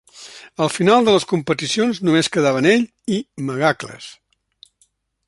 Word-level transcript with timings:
Al 0.65 0.71
final 0.77 1.03
de 1.09 1.13
les 1.15 1.27
competicions 1.33 2.01
només 2.09 2.31
quedaven 2.37 2.71
ell 2.71 2.87
i 3.19 3.21
Megacles. 3.51 4.09